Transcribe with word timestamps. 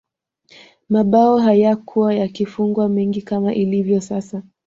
mabao 0.89 1.37
hayakuwa 1.37 2.13
yakifungwa 2.15 2.89
mengi 2.89 3.21
kama 3.21 3.53
ilivyo 3.53 4.01
sasa 4.01 4.43